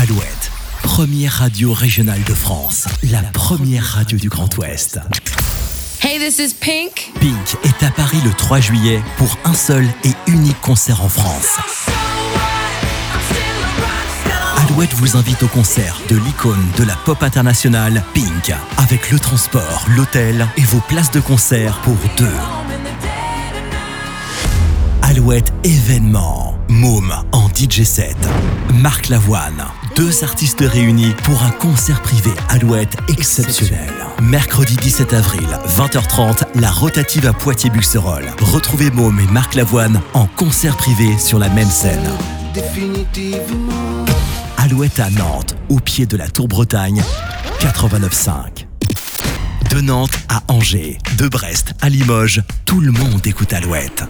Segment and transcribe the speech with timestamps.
[0.00, 0.50] Alouette,
[0.82, 4.98] première radio régionale de France, la première radio du Grand Ouest.
[6.00, 7.12] Hey, this is Pink.
[7.20, 11.58] Pink est à Paris le 3 juillet pour un seul et unique concert en France.
[14.56, 19.84] Alouette vous invite au concert de l'icône de la pop internationale, Pink, avec le transport,
[19.94, 22.38] l'hôtel et vos places de concert pour deux.
[25.02, 26.56] Alouette événement.
[26.70, 28.16] Môme en DJ set.
[28.72, 29.66] Marc Lavoine.
[30.00, 33.92] Deux artistes réunis pour un concert privé Alouette exceptionnel.
[34.22, 38.30] Mercredi 17 avril, 20h30, la rotative à Poitiers-Buxerolles.
[38.40, 42.08] Retrouvez Môme et Marc Lavoine en concert privé sur la même scène.
[44.56, 47.02] Alouette à Nantes, au pied de la Tour Bretagne,
[47.60, 48.64] 89.5.
[49.68, 54.04] De Nantes à Angers, de Brest à Limoges, tout le monde écoute Alouette.